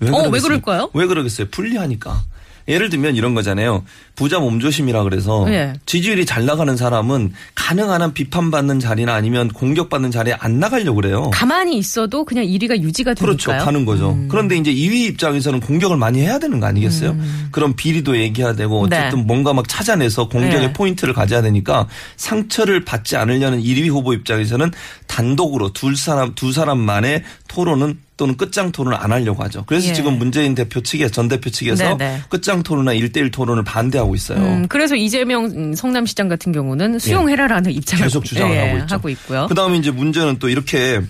왜, 0.00 0.10
어, 0.10 0.28
왜? 0.28 0.40
그럴까요? 0.40 0.90
왜 0.92 1.06
그러겠어요? 1.06 1.48
불리하니까. 1.50 2.22
예를 2.68 2.90
들면 2.90 3.16
이런 3.16 3.34
거잖아요. 3.34 3.84
부자 4.14 4.38
몸조심이라 4.40 5.04
그래서 5.04 5.46
예. 5.48 5.74
지지율이 5.86 6.26
잘 6.26 6.46
나가는 6.46 6.76
사람은 6.76 7.32
가능한 7.54 8.02
한 8.02 8.12
비판받는 8.12 8.80
자리나 8.80 9.14
아니면 9.14 9.48
공격받는 9.48 10.10
자리에 10.10 10.36
안 10.38 10.58
나가려고 10.58 10.96
그래요. 10.96 11.30
가만히 11.32 11.78
있어도 11.78 12.24
그냥 12.24 12.44
1위가 12.44 12.80
유지가 12.80 13.14
그렇죠. 13.14 13.50
되니까요. 13.50 13.64
가는 13.64 13.84
거죠. 13.84 14.18
그런데 14.28 14.56
이제 14.56 14.72
2위 14.72 15.08
입장에서는 15.10 15.60
공격을 15.60 15.96
많이 15.96 16.20
해야 16.20 16.38
되는 16.38 16.58
거 16.60 16.66
아니겠어요? 16.66 17.16
그런 17.52 17.76
비리도 17.76 18.18
얘기해야 18.18 18.54
되고 18.54 18.80
어쨌든 18.80 19.18
네. 19.20 19.24
뭔가 19.24 19.52
막 19.52 19.68
찾아내서 19.68 20.28
공격의 20.28 20.68
네. 20.68 20.72
포인트를 20.72 21.14
가져야 21.14 21.42
되니까 21.42 21.86
상처를 22.16 22.84
받지 22.84 23.16
않으려는 23.16 23.62
1위 23.62 23.88
후보 23.88 24.12
입장에서는 24.12 24.72
단독으로 25.06 25.72
둘 25.72 25.96
사람 25.96 26.34
두 26.34 26.52
사람만의 26.52 27.22
토론은 27.48 27.98
또는 28.16 28.36
끝장 28.36 28.72
토론을 28.72 28.98
안 28.98 29.12
하려고 29.12 29.42
하죠. 29.44 29.64
그래서 29.66 29.88
예. 29.88 29.92
지금 29.92 30.18
문재인 30.18 30.54
대표 30.54 30.80
측에 30.80 31.08
전 31.10 31.28
대표 31.28 31.50
측에서 31.50 31.96
네, 31.96 31.96
네. 31.96 32.22
끝장 32.28 32.62
토론이나 32.62 32.94
1대1 32.94 33.30
토론을 33.30 33.62
반대하고 33.64 34.14
있어요. 34.14 34.38
음, 34.38 34.68
그래서 34.68 34.96
이재명 34.96 35.44
음, 35.44 35.74
성남시장 35.74 36.28
같은 36.28 36.52
경우는 36.52 36.98
수용해라라는 36.98 37.72
입장을 37.72 38.00
예. 38.00 38.04
계속 38.06 38.24
주장을 38.24 38.54
예, 38.54 38.60
하고 38.60 38.78
있죠. 38.78 38.94
하고 38.94 39.08
있고요. 39.10 39.46
그다음에 39.48 39.76
이제 39.76 39.90
문제는 39.90 40.38
또 40.38 40.48
이렇게 40.48 41.00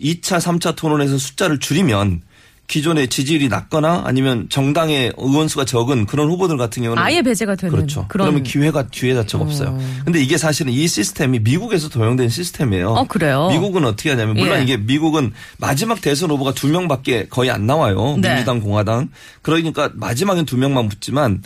2차, 0.00 0.40
3차 0.40 0.76
토론에서 0.76 1.16
숫자를 1.16 1.58
줄이면 1.58 2.20
기존의 2.72 3.08
지지율이 3.08 3.48
낮거나 3.48 4.04
아니면 4.06 4.46
정당의 4.48 5.12
의원 5.18 5.46
수가 5.46 5.66
적은 5.66 6.06
그런 6.06 6.30
후보들 6.30 6.56
같은 6.56 6.82
경우는 6.82 7.02
아예 7.02 7.20
배제가 7.20 7.54
되는 7.54 7.70
그렇죠. 7.70 8.06
그런 8.08 8.28
그러면 8.28 8.44
기회가 8.44 8.86
기회 8.90 9.12
자체가 9.12 9.44
없어요. 9.44 9.78
근데 10.06 10.22
이게 10.22 10.38
사실은 10.38 10.72
이 10.72 10.88
시스템이 10.88 11.40
미국에서 11.40 11.90
도용된 11.90 12.30
시스템이에요. 12.30 12.92
어, 12.92 13.04
그래요? 13.04 13.50
미국은 13.50 13.84
어떻게 13.84 14.08
하냐면 14.08 14.36
물론 14.36 14.58
예. 14.58 14.62
이게 14.62 14.78
미국은 14.78 15.34
마지막 15.58 16.00
대선 16.00 16.30
후보가 16.30 16.54
두 16.54 16.66
명밖에 16.68 17.26
거의 17.28 17.50
안 17.50 17.66
나와요. 17.66 18.16
네. 18.18 18.30
민주당, 18.30 18.60
공화당. 18.60 19.10
그러니까 19.42 19.90
마지막엔 19.92 20.46
두 20.46 20.56
명만 20.56 20.88
붙지만 20.88 21.42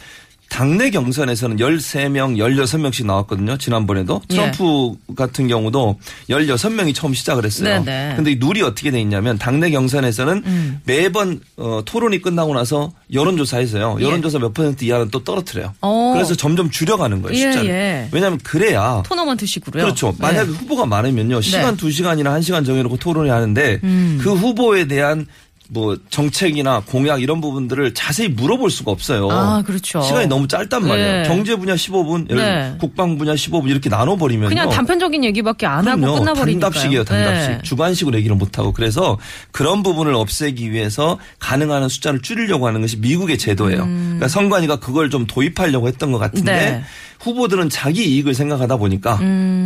당내 0.49 0.91
경선에서는 0.91 1.57
13명, 1.57 2.37
16명씩 2.37 3.05
나왔거든요. 3.05 3.57
지난번에도. 3.59 4.23
예. 4.31 4.35
트럼프 4.35 4.95
같은 5.15 5.49
경우도 5.49 5.99
16명이 6.31 6.95
처음 6.95 7.15
시작을 7.15 7.45
했어요. 7.45 7.85
네네. 7.85 8.17
근데 8.17 8.33
이 8.33 8.35
룰이 8.37 8.63
어떻게 8.63 8.91
돼 8.91 9.01
있냐면 9.01 9.39
당내 9.39 9.71
경선에서는 9.71 10.43
음. 10.47 10.81
매번 10.85 11.41
어, 11.57 11.83
토론이 11.85 12.23
끝나고 12.23 12.55
나서 12.55 12.93
여론조사에서요. 13.13 13.99
여론조사 14.01 14.39
몇 14.39 14.55
퍼센트 14.55 14.85
이하는 14.85 15.11
또 15.11 15.25
떨어뜨려요. 15.25 15.67
예. 15.67 15.79
어. 15.81 16.13
그래서 16.15 16.35
점점 16.35 16.71
줄여가는 16.71 17.23
거예요. 17.23 17.37
예, 17.39 17.53
숫자를. 17.53 17.71
예. 17.71 18.09
왜냐하면 18.13 18.39
그래야 18.43 19.03
토너먼트식으로요. 19.05 19.85
그렇죠. 19.85 20.13
네. 20.13 20.17
만약에 20.21 20.51
후보가 20.51 20.87
많으면요. 20.87 21.41
시간 21.41 21.77
두 21.77 21.91
시간이나 21.91 22.33
한 22.33 22.43
시간 22.43 22.65
정해놓고 22.65 22.97
토론을 22.99 23.31
하는데 23.31 23.81
음. 23.83 24.19
그 24.23 24.33
후보에 24.33 24.87
대한 24.87 25.27
뭐 25.69 25.97
정책이나 26.11 26.81
공약 26.87 27.23
이런 27.23 27.41
부분들을 27.41 27.95
자세히 27.95 28.29
물어볼 28.29 28.71
수가 28.71 28.91
없어요. 28.91 29.29
아, 29.31 29.63
그렇죠. 29.63 30.01
시간이 30.03 30.27
너무 30.27 30.47
짧단 30.49 30.87
말이에요. 30.87 31.23
네. 31.23 31.29
경제 31.29 31.57
분야 31.57 31.75
15분, 31.75 32.31
예를 32.31 32.43
네. 32.43 32.77
국방 32.79 33.19
분야 33.19 33.35
15분 33.35 33.69
이렇게 33.69 33.89
나눠 33.89 34.17
버리면요. 34.17 34.49
그냥 34.49 34.69
단편적인 34.71 35.25
얘기밖에 35.25 35.67
안 35.67 35.87
하고 35.87 36.01
그럼요. 36.01 36.19
끝나버리니까요. 36.19 36.71
단답식이에요, 36.71 37.05
단답식. 37.05 37.51
네. 37.51 37.59
주관식으로 37.63 38.17
얘기를 38.19 38.37
못 38.37 38.59
하고. 38.59 38.73
그래서 38.73 39.19
그런 39.51 39.83
부분을 39.83 40.15
없애기 40.15 40.73
위해서 40.73 41.19
가능한 41.39 41.83
한 41.83 41.89
숫자를 41.89 42.23
줄이려고 42.23 42.67
하는 42.67 42.81
것이 42.81 42.99
미국의 42.99 43.39
제도예요. 43.39 43.85
그러니까 43.87 44.29
선관위가 44.29 44.77
그걸 44.77 45.11
좀 45.11 45.27
도입하려고 45.27 45.89
했던 45.89 46.13
것 46.13 46.19
같은데 46.19 46.53
음. 46.53 46.57
네. 46.57 46.85
후보들은 47.21 47.69
자기 47.71 48.05
이익을 48.05 48.35
생각하다 48.35 48.77
보니까 48.77 49.19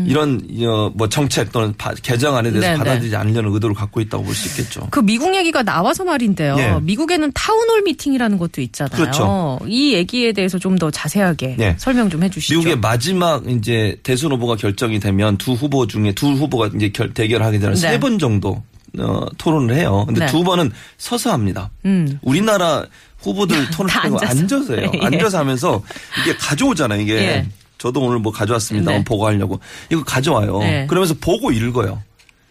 이런 0.06 0.40
어, 0.64 0.90
뭐 0.94 1.08
정책 1.08 1.52
또는 1.52 1.74
바- 1.76 1.92
개정안에 1.94 2.50
대해서 2.50 2.68
음. 2.68 2.72
네, 2.72 2.76
받아들이지 2.78 3.14
않으려는 3.16 3.52
의도를 3.52 3.74
갖고 3.74 4.00
있다고 4.00 4.24
볼 4.24 4.34
수 4.34 4.48
있겠죠. 4.48 4.88
그 4.90 5.00
미국 5.00 5.34
얘기가 5.34 5.62
나와서 5.62 6.04
말인데요. 6.04 6.56
예. 6.58 6.78
미국에는 6.82 7.30
town 7.34 7.58
hall 7.58 7.82
meeting이라는 7.82 8.38
것도 8.38 8.60
있잖아요. 8.62 8.96
그렇죠. 8.96 9.58
이 9.66 9.92
얘기에 9.94 10.32
대해서 10.32 10.58
좀 10.58 10.70
더 10.80 10.90
자세하게 10.90 11.56
예. 11.60 11.74
설명 11.78 12.08
좀 12.08 12.22
해주시죠. 12.22 12.54
미국의 12.56 12.78
마지막 12.78 13.46
이제 13.50 13.96
대선 14.02 14.32
후보가 14.32 14.56
결정이 14.56 14.98
되면 15.00 15.36
두 15.36 15.52
후보 15.52 15.86
중에 15.86 16.12
두 16.12 16.28
후보가 16.28 16.70
이제 16.76 16.88
결, 16.90 17.12
대결하게 17.12 17.58
되는 17.58 17.74
네. 17.74 17.80
세번 17.80 18.18
정도 18.18 18.62
어, 18.98 19.26
토론을 19.36 19.74
해요. 19.74 20.04
근데 20.06 20.20
네. 20.20 20.26
두 20.26 20.42
번은 20.42 20.70
서서 20.96 21.32
합니다. 21.32 21.70
음. 21.84 22.18
우리나라 22.22 22.86
후보들 23.22 23.70
다 23.70 24.00
하고 24.00 24.18
앉아서. 24.20 24.76
해요. 24.76 24.90
예. 25.00 25.06
앉아서 25.06 25.38
하면서 25.38 25.82
이게 26.22 26.36
가져오잖아요. 26.36 27.00
이게 27.00 27.14
예. 27.16 27.46
저도 27.78 28.00
오늘 28.00 28.18
뭐 28.18 28.32
가져왔습니다. 28.32 28.92
네. 28.92 29.04
보고하려고 29.04 29.60
이거 29.90 30.04
가져와요. 30.04 30.58
네. 30.58 30.86
그러면서 30.86 31.14
보고 31.20 31.50
읽어요. 31.50 32.02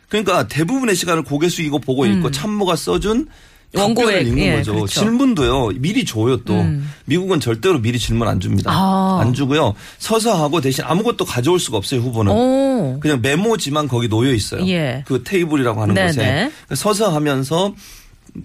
그러니까 0.07 0.47
대부분의 0.47 0.95
시간을 0.95 1.23
고개 1.23 1.49
숙이고 1.49 1.79
보고 1.79 2.05
읽고 2.05 2.31
참모가 2.31 2.75
써준 2.75 3.27
음. 3.75 3.79
원고에, 3.79 4.21
읽는 4.21 4.39
예, 4.39 4.55
거죠. 4.55 4.73
그렇죠. 4.73 4.99
질문도요. 4.99 5.67
미리 5.75 6.03
줘요 6.03 6.37
또. 6.37 6.65
미국은 7.05 7.39
절대로 7.39 7.79
미리 7.79 7.99
질문 7.99 8.27
안 8.27 8.39
줍니다. 8.39 8.71
음. 8.71 8.75
아. 8.75 9.19
안 9.21 9.33
주고요. 9.33 9.75
서서 9.99 10.43
하고 10.43 10.59
대신 10.59 10.83
아무것도 10.83 11.25
가져올 11.25 11.59
수가 11.59 11.77
없어요. 11.77 12.01
후보는. 12.01 12.31
오. 12.31 12.99
그냥 12.99 13.21
메모지만 13.21 13.87
거기 13.87 14.07
놓여 14.07 14.33
있어요. 14.33 14.67
예. 14.67 15.03
그 15.05 15.23
테이블이라고 15.23 15.81
하는 15.81 15.93
네네. 15.93 16.07
곳에 16.07 16.51
서서 16.73 17.13
하면서 17.13 17.73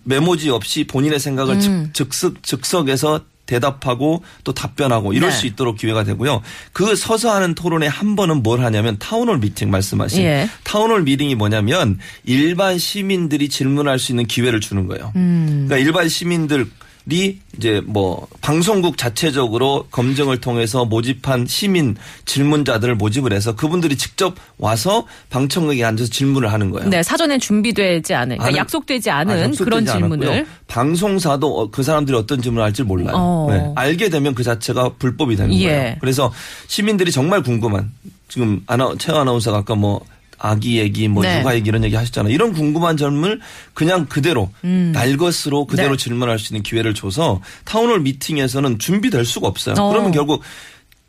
메모지 0.04 0.50
없이 0.50 0.84
본인의 0.84 1.20
생각을 1.20 1.54
음. 1.56 1.90
즉, 1.92 2.10
즉석, 2.10 2.42
즉석에서 2.42 3.20
대답하고 3.46 4.22
또 4.42 4.52
답변하고 4.52 5.12
이럴 5.12 5.30
네. 5.30 5.36
수 5.36 5.46
있도록 5.46 5.76
기회가 5.76 6.04
되고요. 6.04 6.42
그 6.72 6.96
서서 6.96 7.34
하는 7.34 7.54
토론에 7.54 7.86
한 7.86 8.16
번은 8.16 8.42
뭘 8.42 8.60
하냐면 8.60 8.98
town 8.98 9.18
hall 9.18 9.38
meeting 9.38 9.70
말씀하신 9.70 10.22
예. 10.22 10.48
town 10.64 10.83
hall 10.83 11.02
meeting이 11.02 11.34
뭐냐면 11.34 11.98
일반 12.24 12.78
시민들이 12.78 13.48
질문할 13.48 13.98
수 13.98 14.12
있는 14.12 14.26
기회를 14.26 14.60
주는 14.60 14.86
거예요. 14.86 15.12
음. 15.16 15.66
그러니까 15.68 15.76
일반 15.86 16.08
시민들 16.08 16.66
이 17.10 17.36
이제 17.58 17.82
뭐 17.84 18.26
방송국 18.40 18.96
자체적으로 18.96 19.86
검증을 19.90 20.40
통해서 20.40 20.86
모집한 20.86 21.46
시민 21.46 21.96
질문자들을 22.24 22.94
모집을 22.94 23.32
해서 23.34 23.54
그분들이 23.54 23.96
직접 23.96 24.34
와서 24.56 25.06
방청객에 25.28 25.84
앉아서 25.84 26.10
질문을 26.10 26.50
하는 26.50 26.70
거예요. 26.70 26.88
네, 26.88 27.02
사전에 27.02 27.38
준비되지 27.38 28.14
않은, 28.14 28.38
그러니까 28.38 28.58
약속되지 28.58 29.10
아, 29.10 29.18
않은 29.18 29.38
약속되지 29.38 29.64
그런 29.64 29.84
질문을. 29.86 30.26
않았고요. 30.28 30.46
방송사도 30.66 31.60
어, 31.60 31.70
그 31.70 31.82
사람들이 31.82 32.16
어떤 32.16 32.40
질문을 32.40 32.64
할지 32.64 32.82
몰라요. 32.82 33.14
어. 33.14 33.46
네. 33.50 33.72
알게 33.76 34.08
되면 34.08 34.34
그 34.34 34.42
자체가 34.42 34.94
불법이 34.98 35.36
되는 35.36 35.54
예. 35.54 35.68
거예요. 35.68 35.96
그래서 36.00 36.32
시민들이 36.68 37.12
정말 37.12 37.42
궁금한 37.42 37.92
지금 38.28 38.62
아나 38.66 38.94
최 38.98 39.12
아나운서가 39.12 39.58
아까 39.58 39.74
뭐 39.74 40.00
아기 40.44 40.78
얘기 40.78 41.08
뭐 41.08 41.22
네. 41.22 41.40
육아 41.40 41.54
얘기 41.54 41.70
이런 41.70 41.84
얘기 41.84 41.96
하셨잖아요. 41.96 42.32
이런 42.32 42.52
궁금한 42.52 42.98
점을 42.98 43.40
그냥 43.72 44.04
그대로 44.04 44.50
날 44.60 45.16
것으로 45.16 45.66
그대로 45.66 45.96
네. 45.96 46.04
질문할 46.04 46.38
수 46.38 46.52
있는 46.52 46.62
기회를 46.62 46.92
줘서 46.92 47.40
town 47.64 47.82
hall 47.82 48.00
meeting에서는 48.00 48.78
준비될 48.78 49.24
수가 49.24 49.48
없어요. 49.48 49.74
어. 49.78 49.88
그러면 49.88 50.12
결국 50.12 50.42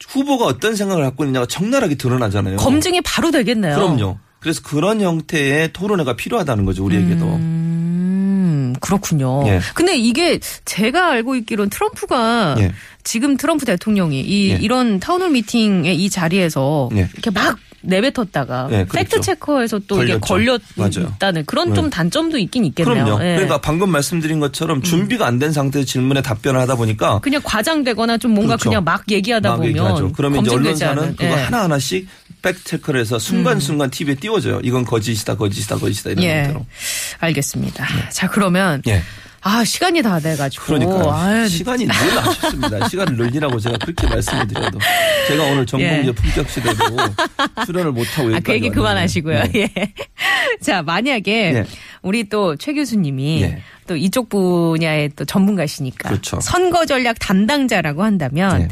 후보가 0.08 0.46
어떤 0.46 0.78
생각을 0.78 1.04
갖고 1.04 1.26
있느냐가 1.26 1.46
적나라하게 1.48 1.96
드러나잖아요. 1.96 2.58
검증이 2.58 3.02
바로 3.02 3.30
되겠네요. 3.32 3.76
그럼요. 3.76 4.18
그래서 4.40 4.62
그런 4.62 5.02
형태의 5.02 5.74
토론회가 5.74 6.16
필요하다는 6.16 6.64
거죠, 6.64 6.86
우리에게도. 6.86 7.26
음, 7.26 8.74
그렇군요. 8.80 9.46
예. 9.48 9.60
근데 9.74 9.98
이게 9.98 10.40
제가 10.64 11.12
알고 11.12 11.36
있기로는 11.36 11.70
트럼프가 11.72 12.56
예. 12.60 12.72
지금 13.04 13.36
트럼프 13.36 13.66
대통령이 13.66 14.22
이 14.22 14.52
예. 14.52 14.60
이런 14.62 15.00
town 15.02 15.17
hall 15.17 15.32
meeting의 15.32 15.98
이 15.98 16.10
자리에서 16.10 16.90
예. 16.94 17.10
이렇게 17.14 17.32
막 17.32 17.58
내뱉었다가 17.86 18.68
예, 18.72 18.86
그렇죠. 18.86 18.92
fact 18.94 19.22
checker에서 19.22 19.80
또 19.88 20.04
이게 20.04 20.18
걸렸죠. 20.20 20.64
걸렸다는 20.76 21.46
그런 21.46 21.74
좀 21.74 21.86
네. 21.86 21.90
단점도 21.90 22.38
있긴 22.38 22.66
있겠네요. 22.66 23.06
그럼요. 23.06 23.24
예. 23.24 23.32
음. 23.32 23.36
그러니까 23.36 23.62
방금 23.62 23.90
말씀드린 23.92 24.40
것처럼 24.40 24.82
준비가 24.82 25.26
안 25.28 25.36
된 25.40 25.52
상태에서 25.52 25.86
질문에 25.86 26.22
답변을 26.22 26.60
하다 26.62 26.76
보니까 26.76 27.20
그냥 27.20 27.42
과장되거나 27.44 28.18
좀 28.18 28.32
뭔가 28.34 28.56
그렇죠. 28.56 28.70
그냥 28.70 28.84
막 28.86 29.04
얘기하다 29.12 29.50
막 29.50 29.56
보면 29.58 29.70
얘기하죠. 29.72 30.12
그러면 30.14 30.46
이제 30.46 30.56
언론사는 30.56 31.04
않은, 31.04 31.16
그거 31.18 31.26
예. 31.26 31.34
하나 31.44 31.64
하나씩 31.64 32.08
팩트체크를 32.42 33.02
해서 33.02 33.20
순간순간 33.20 33.90
TV에 33.90 34.16
띄워줘요. 34.16 34.62
이건 34.64 34.86
거짓이다, 34.86 35.36
거짓이다, 35.36 35.76
거짓이다 35.78 36.12
이런 36.12 36.24
예. 36.24 36.38
형태로. 36.44 36.66
알겠습니다. 37.20 37.86
자 38.12 38.28
그러면 38.30 38.82
예. 38.88 39.02
아 39.48 39.64
시간이 39.64 40.02
다 40.02 40.20
돼가지고 40.20 40.66
그러니까 40.66 41.48
시간이 41.48 41.86
늘 41.86 41.94
아쉽습니다. 42.18 42.88
시간을 42.90 43.16
늘리라고 43.16 43.60
제가 43.60 43.78
그렇게 43.78 44.08
말씀을 44.08 44.48
드려도 44.48 44.80
제가 45.28 45.44
오늘 45.44 45.68
정봉재 45.68 46.08
예. 46.08 46.12
품격 46.12 46.50
시대도 46.50 46.84
출연을 47.64 47.92
못 47.92 48.08
하고 48.18 48.36
아, 48.36 48.40
그 48.40 48.54
얘기 48.54 48.66
여기까지 48.68 48.70
그만하시고요. 48.72 49.44
네. 49.44 49.52
예. 49.78 49.94
자, 50.62 50.82
만약에 50.82 51.32
예. 51.58 51.66
우리 52.02 52.28
또 52.28 52.56
최 52.56 52.74
교수님이 52.74 53.44
예. 53.44 53.62
또 53.86 53.96
이쪽 53.96 54.30
분야의 54.30 55.12
또 55.16 55.26
전문가시니까 55.26 56.10
그렇죠. 56.10 56.40
선거 56.42 56.88
전략 56.88 57.20
담당자라고 57.20 58.04
한다면 58.04 58.62
예. 58.62 58.68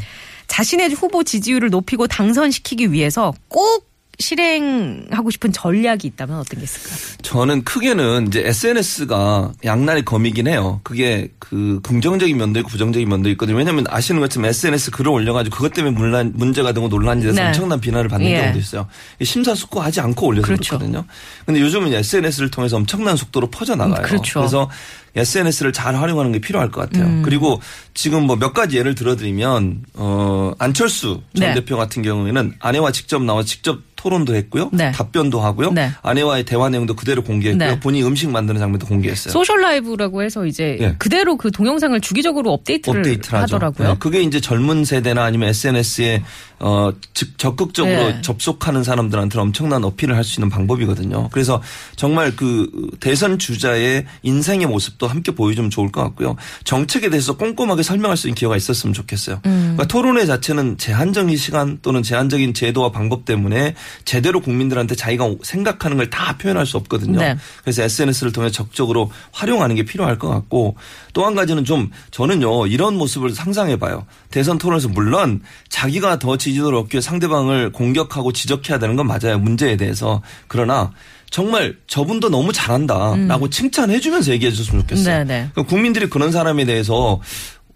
자신의 0.48 0.88
후보 0.90 1.22
지지율을 1.22 1.70
높이고 1.70 2.08
당선시키기 2.08 2.90
위해서 2.90 3.32
꼭 3.46 3.86
실행하고 4.18 5.30
싶은 5.30 5.52
전략이 5.52 6.06
있다면 6.08 6.38
어떤 6.38 6.58
게 6.60 6.64
있을까요? 6.64 7.18
저는 7.22 7.64
크게는 7.64 8.28
이제 8.28 8.42
SNS가 8.46 9.52
양날의 9.64 10.04
검이긴 10.04 10.46
해요. 10.46 10.80
그게 10.84 11.28
그 11.38 11.80
긍정적인 11.82 12.36
면도 12.36 12.60
있고 12.60 12.68
부정적인 12.70 13.08
면도 13.08 13.30
있거든요. 13.30 13.56
왜냐하면 13.56 13.84
아시는 13.88 14.20
것처럼 14.20 14.48
SNS 14.48 14.90
글을 14.92 15.10
올려가지고 15.10 15.56
그것 15.56 15.72
때문에 15.72 15.96
문란, 15.96 16.32
문제가 16.34 16.72
되고 16.72 16.88
논란이 16.88 17.22
돼서 17.22 17.40
네. 17.40 17.48
엄청난 17.48 17.80
비난을 17.80 18.08
받는 18.08 18.30
예. 18.30 18.40
경우도 18.40 18.58
있어요. 18.58 18.86
심사숙고하지 19.22 20.00
않고 20.00 20.26
올려서 20.26 20.46
그렇죠. 20.46 20.78
그렇거든요 20.78 21.04
근데 21.46 21.60
요즘은 21.60 21.92
SNS를 21.92 22.50
통해서 22.50 22.76
엄청난 22.76 23.16
속도로 23.16 23.50
퍼져나가요. 23.50 23.96
음, 24.00 24.02
그렇죠. 24.02 24.40
그래서 24.40 24.70
SNS를 25.16 25.72
잘 25.72 25.94
활용하는 25.96 26.32
게 26.32 26.40
필요할 26.40 26.70
것 26.70 26.80
같아요. 26.82 27.06
음. 27.06 27.22
그리고 27.22 27.60
지금 27.94 28.26
뭐 28.26 28.34
몇 28.44 28.52
가지 28.52 28.76
예를 28.76 28.94
들어드리면 28.94 29.84
어 29.94 30.52
안철수 30.58 31.22
전 31.36 31.48
네. 31.48 31.54
대표 31.54 31.76
같은 31.76 32.02
경우에는 32.02 32.54
아내와 32.58 32.90
직접 32.92 33.22
나와 33.22 33.42
직접 33.44 33.78
토론도 34.04 34.34
했고요. 34.34 34.68
네. 34.70 34.92
답변도 34.92 35.40
하고요. 35.40 35.72
네. 35.72 35.90
아내와의 36.02 36.44
대화 36.44 36.68
내용도 36.68 36.94
그대로 36.94 37.24
공개했고요. 37.24 37.70
네. 37.70 37.80
본인이 37.80 38.06
음식 38.06 38.28
만드는 38.28 38.60
장면도 38.60 38.84
공개했어요. 38.84 39.32
social 39.32 39.62
live라고 39.62 40.22
해서 40.22 40.44
이제 40.44 40.76
예. 40.78 40.94
그대로 40.98 41.38
그 41.38 41.50
동영상을 41.50 41.98
주기적으로 42.02 42.52
업데이트를. 42.52 43.18
하더라고요. 43.30 43.88
네, 43.88 43.96
그게 43.98 44.20
이제 44.20 44.40
젊은 44.40 44.84
세대나 44.84 45.24
아니면 45.24 45.48
SNS에 45.48 46.22
어, 46.66 46.90
즉 47.12 47.36
적극적으로 47.36 47.94
네. 47.94 48.22
접속하는 48.22 48.84
사람들한테 48.84 49.38
엄청난 49.38 49.84
어필을 49.84 50.16
할 50.16 50.24
수 50.24 50.40
있는 50.40 50.48
방법이거든요. 50.48 51.28
그래서 51.30 51.60
정말 51.96 52.34
그 52.34 52.70
대선 53.00 53.38
주자의 53.38 54.06
인생의 54.22 54.66
모습도 54.66 55.06
함께 55.06 55.32
보여주면 55.32 55.68
좋을 55.68 55.92
것 55.92 56.00
같고요. 56.02 56.36
정책에 56.64 57.10
대해서 57.10 57.36
꼼꼼하게 57.36 57.82
설명할 57.82 58.16
수 58.16 58.26
있는 58.28 58.34
기회가 58.36 58.56
있었으면 58.56 58.94
좋겠어요. 58.94 59.42
음. 59.44 59.74
그러니까 59.76 59.86
토론회 59.86 60.24
자체는 60.24 60.78
제한적인 60.78 61.36
시간 61.36 61.78
또는 61.82 62.02
제한적인 62.02 62.54
제도와 62.54 62.90
방법 62.90 63.26
때문에 63.26 63.74
제대로 64.06 64.40
국민들한테 64.40 64.94
자기가 64.94 65.34
생각하는 65.42 65.98
걸 65.98 66.08
다 66.08 66.38
표현할 66.38 66.64
수 66.64 66.78
없거든요. 66.78 67.18
네. 67.18 67.36
그래서 67.62 67.82
SNS를 67.82 68.32
통해 68.32 68.50
적극적으로 68.50 69.10
활용하는 69.32 69.74
게 69.76 69.82
필요할 69.82 70.18
것 70.18 70.28
같고 70.28 70.76
또 71.12 71.24
한 71.26 71.34
가지는 71.34 71.64
좀 71.66 71.90
저는요 72.10 72.66
이런 72.68 72.96
모습을 72.96 73.34
상상해 73.34 73.76
봐요. 73.78 74.06
대선 74.30 74.56
토론에서 74.56 74.88
물론 74.88 75.42
자기가 75.68 76.18
더 76.18 76.36
지 76.36 76.53
지도를 76.54 76.78
얻기 76.78 76.96
위해 76.96 77.00
상대방을 77.00 77.72
공격하고 77.72 78.32
지적해야 78.32 78.78
되는 78.78 78.96
건 78.96 79.06
맞아요. 79.06 79.38
문제에 79.38 79.76
대해서. 79.76 80.22
그러나 80.48 80.92
정말 81.30 81.76
저분도 81.86 82.28
너무 82.30 82.52
잘한다라고 82.52 83.50
칭찬해 83.50 84.00
주면서 84.00 84.32
얘기해 84.32 84.52
줬으면 84.52 84.82
좋겠어요. 84.82 85.22
음. 85.22 85.26
네, 85.26 85.42
네. 85.42 85.48
그러니까 85.52 85.70
국민들이 85.70 86.08
그런 86.08 86.30
사람에 86.32 86.64
대해서 86.64 87.20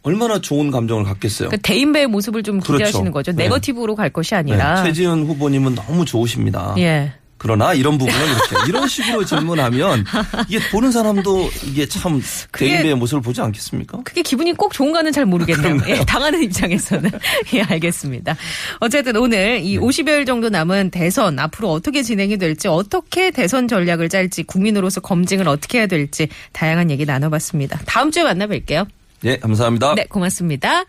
얼마나 0.02 0.40
좋은 0.40 0.70
감정을 0.70 1.04
갖겠어요. 1.04 1.48
그 1.48 1.58
대인배의 1.58 2.06
모습을 2.06 2.42
좀 2.42 2.60
그렇죠. 2.60 2.78
기대하시는 2.84 3.12
거죠. 3.12 3.32
네. 3.32 3.44
네거티브로 3.44 3.96
갈 3.96 4.10
것이 4.10 4.30
네, 4.30 4.36
아니라. 4.36 4.84
최지은 4.84 5.26
후보님은 5.26 5.74
너무 5.74 6.04
좋으십니다. 6.04 6.74
예. 6.78 7.12
그러나 7.38 7.72
이런 7.72 7.98
부분은 7.98 8.20
이렇게 8.26 8.68
이런 8.68 8.88
식으로 8.88 9.24
질문하면 9.24 10.04
이게 10.48 10.58
보는 10.70 10.92
사람도 10.92 11.50
이게 11.66 11.86
참 11.86 12.20
대인배의 12.52 12.96
모습을 12.96 13.22
보지 13.22 13.40
않겠습니까? 13.40 14.00
그게 14.04 14.22
기분이 14.22 14.52
꼭 14.54 14.72
좋은가는 14.72 15.12
잘 15.12 15.24
모르겠네요. 15.24 15.78
예, 15.88 16.04
당하는 16.04 16.42
입장에서는. 16.42 17.10
예, 17.54 17.62
알겠습니다. 17.62 18.36
어쨌든 18.80 19.16
오늘 19.16 19.60
이 19.60 19.78
50여일 19.78 20.26
정도 20.26 20.48
남은 20.48 20.90
대선 20.90 21.38
앞으로 21.38 21.70
어떻게 21.70 22.02
진행이 22.02 22.38
될지 22.38 22.68
어떻게 22.68 23.30
대선 23.30 23.68
전략을 23.68 24.08
짤지 24.08 24.42
국민으로서 24.42 25.00
검증을 25.00 25.48
어떻게 25.48 25.78
해야 25.78 25.86
될지 25.86 26.28
다양한 26.52 26.90
얘기 26.90 27.04
나눠봤습니다. 27.04 27.80
다음 27.86 28.10
주에 28.10 28.24
만나 28.24 28.46
뵐게요. 28.46 28.86
예, 29.24 29.36
감사합니다. 29.38 29.94
네, 29.94 30.06
고맙습니다. 30.08 30.84